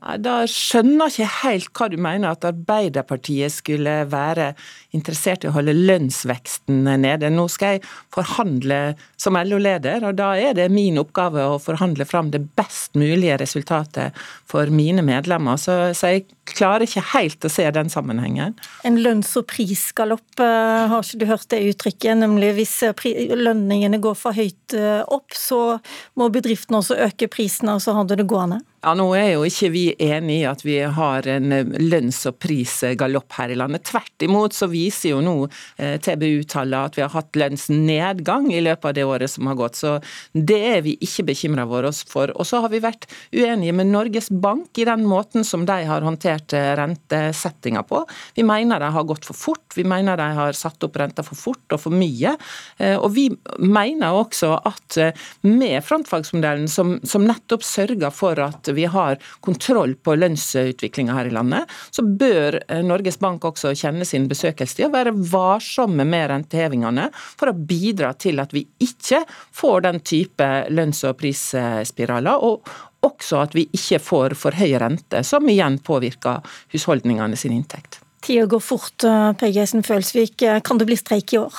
Da 0.00 0.34
skjønner 0.48 1.12
jeg 1.12 1.26
ikke 1.26 1.40
helt 1.42 1.70
hva 1.76 1.86
du 1.92 1.96
mener, 2.00 2.32
at 2.32 2.46
Arbeiderpartiet 2.48 3.52
skulle 3.52 3.98
være 4.08 4.54
interessert 4.96 5.44
i 5.44 5.50
å 5.50 5.54
holde 5.58 5.74
lønnsveksten 5.76 6.88
nede. 7.02 7.28
Nå 7.34 7.44
skal 7.52 7.76
jeg 7.76 7.84
forhandle 8.16 8.80
som 9.20 9.36
LO-leder, 9.36 10.06
og 10.08 10.16
da 10.16 10.32
er 10.40 10.56
det 10.56 10.70
min 10.72 10.96
oppgave 11.02 11.44
å 11.44 11.60
forhandle 11.60 12.08
fram 12.08 12.32
det 12.32 12.46
best 12.56 12.96
mulige 12.96 13.36
resultatet 13.42 14.16
for 14.48 14.72
mine 14.72 15.04
medlemmer. 15.04 15.60
Så, 15.60 15.76
så 15.92 16.14
jeg 16.14 16.26
klarer 16.56 16.86
ikke 16.86 17.02
helt 17.12 17.44
å 17.44 17.50
se 17.52 17.66
den 17.74 17.90
sammenhengen. 17.92 18.56
En 18.84 18.98
lønns- 19.02 19.36
og 19.38 19.46
prisgalopp, 19.50 20.40
eh, 20.40 20.88
har 20.90 21.02
ikke 21.02 21.20
du 21.20 21.26
hørt 21.26 21.48
det 21.48 21.62
uttrykket? 21.74 22.18
Nemlig 22.22 22.54
hvis 22.58 22.74
eh, 22.82 23.36
lønningene 23.36 24.00
går 24.00 24.16
for 24.18 24.36
høyt 24.36 24.74
eh, 24.74 25.02
opp, 25.06 25.30
så 25.36 25.78
må 26.16 26.30
bedriftene 26.32 26.80
også 26.80 26.98
øke 27.08 27.28
prisene, 27.28 27.76
og 27.76 27.84
så 27.84 27.94
har 27.96 28.04
du 28.04 28.16
det 28.16 28.28
gående. 28.30 28.62
Ja, 28.80 28.94
Nå 28.96 29.10
er 29.12 29.34
jo 29.34 29.42
ikke 29.44 29.68
vi 29.74 29.82
enig 30.00 30.38
i 30.40 30.46
at 30.48 30.62
vi 30.64 30.78
har 30.80 31.26
en 31.28 31.52
lønns- 31.76 32.22
og 32.30 32.38
prisgalopp 32.40 33.34
her 33.36 33.52
i 33.52 33.58
landet. 33.60 33.84
Tvert 33.90 34.24
imot 34.24 34.56
så 34.56 34.70
viser 34.72 35.12
jo 35.12 35.18
nå 35.20 35.34
TBU-tallet 35.76 36.88
at 36.88 36.96
vi 36.96 37.04
har 37.04 37.12
hatt 37.12 37.36
lønnsnedgang 37.36 38.48
i 38.48 38.62
løpet 38.64 38.88
av 38.88 38.94
det 38.96 39.04
året 39.04 39.28
som 39.28 39.50
har 39.52 39.58
gått. 39.60 39.76
Så 39.76 39.98
det 40.32 40.56
er 40.70 40.80
vi 40.86 40.96
ikke 40.96 41.26
bekymra 41.28 41.68
for. 42.08 42.32
Og 42.32 42.48
så 42.48 42.62
har 42.64 42.72
vi 42.72 42.80
vært 42.80 43.04
uenige 43.36 43.76
med 43.76 43.92
Norges 43.92 44.30
Bank 44.32 44.80
i 44.80 44.88
den 44.88 45.04
måten 45.04 45.44
som 45.44 45.68
de 45.68 45.76
har 45.84 46.00
håndtert 46.00 46.39
redusert 46.40 46.78
rentesettinga 46.78 47.82
på. 47.82 48.06
Vi 48.34 48.42
mener 48.42 48.80
de 48.80 48.90
har 48.92 49.04
gått 49.04 49.24
for 49.24 49.34
fort, 49.34 49.72
vi 49.76 49.84
mener 49.84 50.16
de 50.16 50.22
har 50.22 50.52
satt 50.52 50.82
opp 50.82 50.96
renta 50.96 51.22
for 51.22 51.36
fort 51.36 51.72
og 51.72 51.80
for 51.80 51.90
mye. 51.90 52.36
Eh, 52.78 52.96
og 52.96 53.12
vi 53.14 53.28
mener 53.58 54.12
også 54.12 54.60
at 54.64 54.96
eh, 54.96 55.12
med 55.42 55.82
frontfagsmodellen, 55.84 56.68
som, 56.68 56.98
som 57.04 57.24
nettopp 57.24 57.62
sørger 57.64 58.10
for 58.10 58.38
at 58.40 58.68
vi 58.74 58.84
har 58.86 59.18
kontroll 59.40 59.94
på 59.96 60.16
lønnsutviklinga 60.16 61.14
her 61.14 61.30
i 61.30 61.34
landet, 61.34 61.70
så 61.90 62.02
bør 62.02 62.60
eh, 62.66 62.82
Norges 62.82 63.18
Bank 63.20 63.44
også 63.44 63.74
kjenne 63.74 64.04
sin 64.04 64.28
besøkelsestid 64.28 64.88
og 64.88 64.96
være 64.96 65.14
varsomme 65.14 66.04
med 66.04 66.30
rentehevingene 66.30 67.10
for 67.14 67.50
å 67.50 67.56
bidra 67.56 68.14
til 68.14 68.40
at 68.40 68.54
vi 68.54 68.66
ikke 68.80 69.24
får 69.28 69.86
den 69.86 70.00
type 70.00 70.50
lønns- 70.70 71.04
og 71.08 71.18
prisspiraler. 71.20 72.40
Og, 72.40 72.68
også 73.06 73.42
at 73.44 73.56
vi 73.56 73.66
ikke 73.76 74.00
får 74.02 74.36
for 74.38 74.56
høy 74.56 74.76
rente, 74.82 75.22
som 75.26 75.48
igjen 75.48 75.78
påvirker 75.84 76.44
husholdningene 76.74 77.38
sin 77.38 77.54
inntekt. 77.56 78.00
Tida 78.20 78.44
går 78.50 78.60
fort, 78.60 79.04
eh, 79.04 79.32
Peggeisen 79.40 79.82
Følsvik. 79.82 80.44
Kan 80.64 80.78
det 80.78 80.86
bli 80.86 80.96
streik 80.96 81.32
i 81.32 81.38
år? 81.40 81.54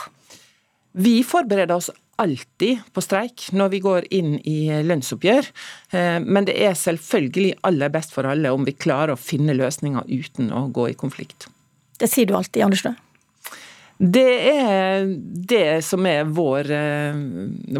Vi 0.93 1.23
forbereder 1.23 1.75
oss 1.75 1.89
alltid 2.21 2.81
på 2.93 3.01
streik 3.01 3.47
når 3.55 3.71
vi 3.73 3.79
går 3.83 4.07
inn 4.13 4.35
i 4.47 4.57
lønnsoppgjør, 4.85 5.47
eh, 5.95 6.19
men 6.21 6.45
det 6.45 6.57
er 6.61 6.77
selvfølgelig 6.77 7.55
aller 7.67 7.93
best 7.93 8.13
for 8.13 8.29
alle 8.29 8.51
om 8.53 8.67
vi 8.67 8.77
klarer 8.77 9.15
å 9.15 9.19
finne 9.19 9.55
løsninger 9.57 10.05
uten 10.09 10.51
å 10.53 10.67
gå 10.73 10.91
i 10.91 10.97
konflikt. 10.97 11.47
Det 11.97 12.09
sier 12.09 12.29
du 12.29 12.35
alltid, 12.37 12.63
Anders 12.65 12.85
Løe. 12.85 12.97
Det 14.01 14.29
er 14.49 15.03
det 15.29 15.83
som 15.85 16.05
er 16.09 16.23
vår, 16.25 16.71
eh, 16.73 17.13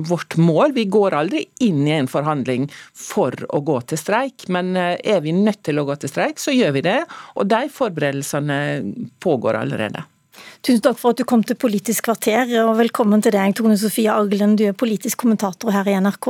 vårt 0.05 0.35
mål. 0.37 0.75
Vi 0.75 0.85
går 0.85 1.15
aldri 1.17 1.47
inn 1.65 1.87
i 1.87 1.95
en 1.95 2.07
forhandling 2.07 2.67
for 2.93 3.33
å 3.49 3.61
gå 3.65 3.79
til 3.89 3.97
streik, 3.97 4.45
men 4.47 4.75
eh, 4.77 4.99
er 5.01 5.23
vi 5.25 5.33
nødt 5.33 5.63
til 5.65 5.81
å 5.81 5.85
gå 5.87 5.95
til 5.97 6.11
streik, 6.13 6.37
så 6.37 6.53
gjør 6.53 6.75
vi 6.77 6.83
det. 6.85 6.99
Og 7.41 7.49
de 7.49 7.63
forberedelsene 7.73 8.57
pågår 9.17 9.57
allerede. 9.63 10.03
Tusen 10.61 10.83
takk 10.85 10.99
for 11.01 11.15
at 11.15 11.17
du 11.17 11.25
kom 11.25 11.41
til 11.41 11.57
Politisk 11.57 12.05
kvarter, 12.05 12.53
og 12.67 12.75
velkommen 12.77 13.25
til 13.25 13.33
deg, 13.33 13.55
Tone 13.57 13.79
Sofie 13.81 14.13
Aglen. 14.13 14.53
Du 14.55 14.67
er 14.67 14.77
politisk 14.77 15.23
kommentator 15.23 15.73
her 15.73 15.89
i 15.89 15.97
NRK. 15.97 16.29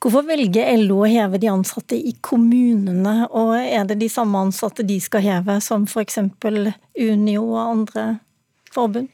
Hvorfor 0.00 0.24
velger 0.32 0.72
LO 0.80 1.02
å 1.04 1.12
heve 1.12 1.42
de 1.42 1.52
ansatte 1.52 2.00
i 2.00 2.16
kommunene, 2.24 3.28
og 3.28 3.52
er 3.60 3.84
det 3.84 4.00
de 4.00 4.08
samme 4.08 4.46
ansatte 4.48 4.88
de 4.88 4.96
skal 4.96 5.28
heve 5.28 5.60
som 5.60 5.84
f.eks. 5.84 6.22
Unio 6.96 7.44
og 7.52 7.62
andre 7.66 8.08
forbund? 8.74 9.10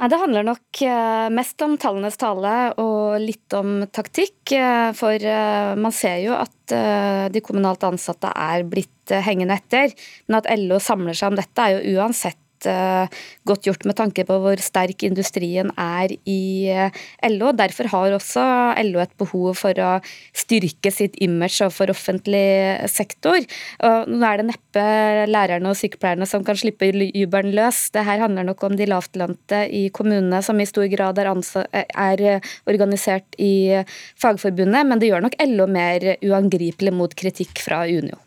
Nei, 0.00 0.08
Det 0.08 0.16
handler 0.16 0.46
nok 0.48 0.80
eh, 0.80 1.26
mest 1.36 1.60
om 1.60 1.76
tallenes 1.76 2.16
tale 2.16 2.54
og 2.80 3.20
litt 3.20 3.52
om 3.52 3.82
taktikk. 3.92 4.54
Eh, 4.56 4.92
for 4.96 5.12
eh, 5.12 5.72
man 5.76 5.92
ser 5.92 6.22
jo 6.24 6.38
at 6.38 6.56
de 6.70 7.40
kommunalt 7.42 7.82
ansatte 7.82 8.30
er 8.30 8.62
blitt 8.62 9.10
hengende 9.26 9.56
etter. 9.58 9.90
Men 10.28 10.38
at 10.38 10.46
LO 10.54 10.78
samler 10.78 11.18
seg 11.18 11.32
om 11.32 11.38
dette 11.40 11.64
er 11.64 11.74
jo 11.74 11.98
uansett 11.98 12.39
Eh, 12.68 13.20
godt 13.48 13.66
gjort 13.66 13.84
med 13.88 13.96
tanke 13.98 14.24
på 14.28 14.36
hvor 14.42 14.60
sterk 14.62 15.04
industrien 15.06 15.70
er 15.80 16.12
i 16.28 16.68
eh, 16.70 17.00
LO. 17.30 17.52
Derfor 17.56 17.90
har 17.92 18.16
også 18.16 18.44
LO 18.86 19.02
et 19.02 19.14
behov 19.20 19.54
for 19.60 19.80
å 19.80 19.90
styrke 20.36 20.92
sitt 20.94 21.18
image 21.22 21.60
overfor 21.64 21.92
offentlig 21.94 22.44
sektor. 22.90 23.40
Og 23.86 24.10
nå 24.10 24.20
er 24.26 24.40
det 24.40 24.48
neppe 24.52 24.86
lærerne 25.30 25.72
og 25.72 25.78
sykepleierne 25.80 26.28
som 26.28 26.44
kan 26.46 26.58
slippe 26.58 26.90
jubelen 26.90 27.54
løs. 27.56 27.88
Det 27.94 28.04
her 28.06 28.22
handler 28.24 28.48
nok 28.50 28.64
om 28.66 28.78
de 28.78 28.88
lavtlønte 28.90 29.64
i 29.66 29.86
kommunene 29.94 30.42
som 30.44 30.60
i 30.60 30.68
stor 30.68 30.88
grad 30.92 31.20
er, 31.20 31.32
er 31.74 32.24
organisert 32.68 33.38
i 33.40 33.82
Fagforbundet, 34.20 34.86
men 34.86 35.00
det 35.00 35.10
gjør 35.10 35.26
nok 35.26 35.38
LO 35.48 35.68
mer 35.70 36.12
uangripelig 36.20 36.94
mot 36.94 37.14
kritikk 37.16 37.62
fra 37.62 37.84
Unio. 37.88 38.20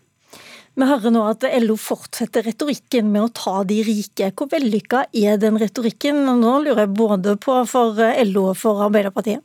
Vi 0.73 0.85
hører 0.89 1.11
nå 1.13 1.21
at 1.29 1.43
LO 1.61 1.75
fortsetter 1.77 2.47
retorikken 2.47 3.11
med 3.13 3.27
å 3.27 3.33
ta 3.37 3.59
de 3.69 3.75
rike. 3.85 4.31
Hvor 4.33 4.49
vellykka 4.49 5.03
er 5.13 5.37
den 5.37 5.59
retorikken? 5.61 6.23
Nå 6.39 6.53
lurer 6.63 6.87
jeg 6.87 6.95
både 6.97 7.35
på 7.37 7.59
for 7.69 7.99
LO 8.25 8.47
og 8.49 8.57
for 8.57 8.81
Arbeiderpartiet. 8.87 9.43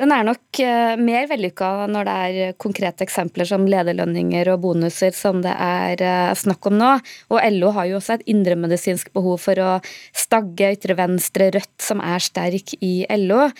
Den 0.00 0.14
er 0.16 0.24
nok 0.24 0.58
eh, 0.64 0.94
mer 0.96 1.26
vellykka 1.28 1.66
når 1.92 2.06
det 2.08 2.12
er 2.24 2.54
konkrete 2.60 3.04
eksempler 3.04 3.44
som 3.44 3.66
lederlønninger 3.68 4.48
og 4.48 4.62
bonuser 4.62 5.12
som 5.12 5.42
det 5.44 5.52
er 5.52 6.00
eh, 6.00 6.32
snakk 6.40 6.70
om 6.70 6.78
nå. 6.80 6.94
Og 7.28 7.42
LO 7.58 7.74
har 7.76 7.90
jo 7.90 7.98
også 7.98 8.16
et 8.16 8.24
indremedisinsk 8.32 9.12
behov 9.16 9.42
for 9.44 9.60
å 9.60 9.74
stagge 10.16 10.72
ytre 10.78 10.96
venstre 10.96 11.50
Rødt, 11.52 11.76
som 11.84 12.00
er 12.00 12.24
sterk 12.24 12.72
i 12.80 13.04
LO. 13.12 13.50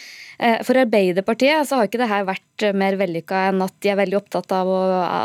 Eh, 0.41 0.63
for 0.65 0.81
Arbeiderpartiet 0.81 1.69
så 1.69 1.77
har 1.77 1.91
ikke 1.91 2.01
det 2.01 2.09
her 2.09 2.25
vært 2.25 2.65
mer 2.77 2.97
vellykka 3.01 3.45
enn 3.51 3.61
at 3.65 3.77
de 3.85 3.93
er 3.93 3.99
veldig 4.01 4.19
opptatt 4.19 4.53
av 4.57 4.69
å, 4.69 4.81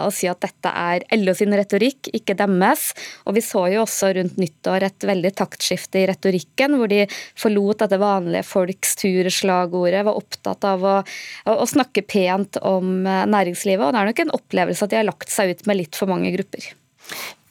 å, 0.08 0.12
si 0.12 0.28
at 0.28 0.42
dette 0.44 0.72
er 0.72 1.06
LO 1.16 1.36
sin 1.36 1.56
retorikk, 1.56 2.12
ikke 2.16 2.36
deres. 2.36 2.90
Og 3.24 3.38
vi 3.38 3.44
så 3.46 3.66
jo 3.72 3.86
også 3.86 4.12
rundt 4.20 4.36
nyttår 4.42 4.90
et 4.90 5.08
veldig 5.08 5.32
taktskifte 5.40 6.04
i 6.04 6.08
retorikken, 6.12 6.76
hvor 6.76 6.92
de 6.92 7.06
forlot 7.40 7.86
dette 7.86 8.00
vanlige 8.04 8.44
folks 8.48 8.96
tur-slagordet, 9.00 10.04
var 10.08 10.20
opptatt 10.20 10.68
av 10.68 10.84
å, 10.84 10.96
å, 11.50 11.68
snakke 11.70 12.06
pent 12.08 12.60
om 12.64 13.06
eh, 13.06 13.26
næringslivet. 13.32 13.86
Og 13.86 13.94
det 13.94 14.02
er 14.02 14.12
nok 14.12 14.24
en 14.26 14.36
opplevelse 14.40 14.88
at 14.88 14.94
de 14.94 15.02
har 15.02 15.08
lagt 15.08 15.32
seg 15.34 15.54
ut 15.54 15.70
med 15.70 15.82
litt 15.84 16.00
for 16.00 16.12
mange 16.12 16.34
grupper. 16.36 16.74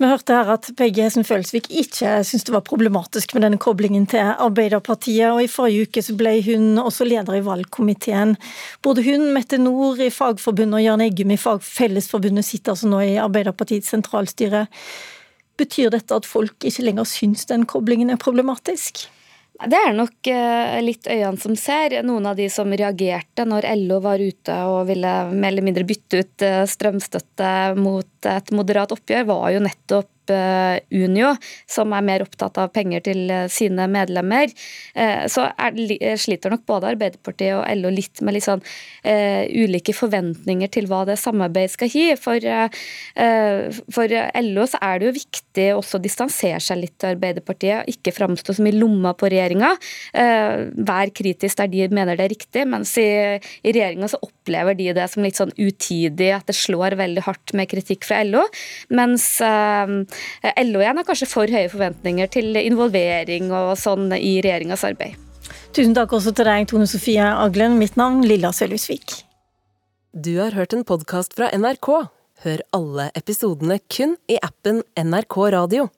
Vi 0.02 0.08
hørte 0.10 0.34
her 0.34 0.48
at 0.56 0.66
Peggy 0.74 1.04
Hesen 1.04 1.26
Følsvik 1.26 1.68
ikke 1.70 2.16
syntes 2.26 2.48
det 2.48 2.54
var 2.56 2.64
problematisk 2.66 3.36
med 3.36 3.44
denne 3.46 3.60
koblingen 3.62 4.08
til 4.10 4.26
Arbeiderpartiet, 4.42 5.28
og 5.30 5.44
i 5.44 5.50
forrige 5.50 5.86
uke 5.86 6.02
så 6.02 6.16
ble 6.18 6.32
hun 6.42 6.80
også 6.82 7.06
leder 7.06 7.38
i 7.38 7.44
valgkomiteen. 7.46 8.34
Både 8.82 9.04
hun, 9.06 9.28
Mette 9.36 9.60
Nord 9.62 10.02
i 10.02 10.10
Fagforbundet 10.10 10.80
og 10.80 10.86
Jørn 10.88 11.04
Eggum 11.06 11.34
i 11.36 11.38
Fellesforbundet 11.38 12.48
sitter 12.48 12.74
altså 12.74 12.90
nå 12.90 13.04
i 13.06 13.20
Arbeiderpartiets 13.22 13.94
sentralstyre. 13.94 14.66
Betyr 15.62 15.94
dette 15.94 16.18
at 16.18 16.26
folk 16.26 16.66
ikke 16.66 16.88
lenger 16.88 17.06
syns 17.06 17.46
den 17.46 17.62
koblingen 17.70 18.10
er 18.10 18.18
problematisk? 18.18 19.06
Det 19.54 19.78
er 19.78 19.92
nok 19.94 20.28
eh, 20.32 20.80
litt 20.82 21.06
øynene 21.06 21.38
som 21.38 21.54
ser. 21.58 21.94
Noen 22.02 22.26
av 22.26 22.34
de 22.38 22.48
som 22.50 22.72
reagerte 22.74 23.44
når 23.46 23.68
LO 23.84 24.00
var 24.02 24.18
ute 24.18 24.56
og 24.66 24.88
ville 24.88 25.12
mer 25.30 25.52
eller 25.52 25.66
mindre 25.66 25.86
bytte 25.86 26.24
ut 26.24 26.44
eh, 26.44 26.64
strømstøtte 26.66 27.52
mot 27.78 28.28
et 28.30 28.50
moderat 28.56 28.94
oppgjør, 28.96 29.28
var 29.30 29.46
jo 29.54 29.62
nettopp 29.62 30.10
Unio, 30.30 31.34
som 31.70 31.92
er 31.96 32.06
mer 32.06 32.24
opptatt 32.24 32.58
av 32.62 32.72
penger 32.74 33.04
til 33.04 33.32
sine 33.52 33.86
medlemmer, 33.90 34.52
så 35.30 35.46
er, 35.52 36.16
sliter 36.20 36.52
nok 36.52 36.64
både 36.68 36.92
Arbeiderpartiet 36.94 37.56
og 37.58 37.64
LO 37.80 37.92
litt 37.94 38.22
med 38.24 38.36
litt 38.36 38.46
sånn 38.46 38.62
uh, 38.62 39.42
ulike 39.50 39.94
forventninger 39.96 40.70
til 40.72 40.88
hva 40.90 41.02
det 41.08 41.16
samarbeidet 41.20 41.74
skal 41.74 41.92
gi. 41.92 42.06
For, 42.20 42.40
uh, 42.40 43.80
for 43.94 44.14
LO 44.44 44.66
så 44.70 44.80
er 44.84 45.00
det 45.00 45.08
jo 45.08 45.16
viktig 45.18 45.68
også 45.76 45.98
å 45.98 46.04
distansere 46.04 46.62
seg 46.64 46.82
litt 46.82 46.96
til 47.00 47.14
Arbeiderpartiet, 47.14 47.90
ikke 47.90 48.14
framstå 48.16 48.56
som 48.58 48.68
i 48.68 48.74
lomma 48.74 49.14
på 49.18 49.30
regjeringa. 49.32 49.74
Uh, 50.16 50.70
vær 50.86 51.12
kritisk 51.14 51.60
der 51.60 51.72
de 51.72 51.88
mener 51.94 52.18
det 52.18 52.28
er 52.28 52.34
riktig, 52.34 52.66
mens 52.70 52.94
i, 53.00 53.08
i 53.38 53.74
regjeringa 53.74 54.10
så 54.12 54.20
opplever 54.24 54.78
de 54.78 54.90
det 54.96 55.08
som 55.12 55.24
litt 55.24 55.40
sånn 55.40 55.54
utidig, 55.58 56.32
at 56.36 56.48
det 56.48 56.56
slår 56.58 56.98
veldig 57.00 57.26
hardt 57.26 57.54
med 57.56 57.70
kritikk 57.70 58.06
fra 58.08 58.22
LO. 58.26 58.44
Mens 58.94 59.26
LO 60.64 60.82
igjen 60.82 61.00
har 61.00 61.06
kanskje 61.08 61.28
for 61.30 61.50
høye 61.50 61.70
forventninger 61.72 62.30
til 62.32 62.56
involvering 62.60 63.52
og 63.54 63.74
sånn 63.80 64.10
i 64.16 64.38
regjeringas 64.44 64.86
arbeid. 64.86 65.20
Tusen 65.74 65.94
takk 65.96 66.12
også 66.14 66.30
til 66.36 66.46
deg, 66.46 66.68
Tone 66.70 66.86
Sofie 66.86 67.24
Aglen. 67.26 67.78
Mitt 67.80 67.96
navn 67.98 68.22
Lilla 68.26 68.52
Sølhusvik. 68.54 69.24
Du 70.14 70.36
har 70.38 70.54
hørt 70.54 70.76
en 70.76 70.84
podkast 70.86 71.34
fra 71.34 71.48
NRK. 71.50 71.88
Hør 72.44 72.62
alle 72.76 73.08
episodene 73.18 73.80
kun 73.90 74.14
i 74.30 74.38
appen 74.38 74.82
NRK 74.94 75.38
Radio. 75.56 75.88